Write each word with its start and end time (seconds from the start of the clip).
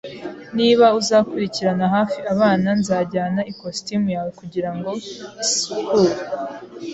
Niba 0.57 0.85
uzakurikiranira 0.99 1.87
hafi 1.95 2.19
abana, 2.33 2.69
nzajyana 2.79 3.41
ikositimu 3.51 4.07
yawe 4.15 4.31
kugirango 4.39 4.89
isukure. 5.49 6.13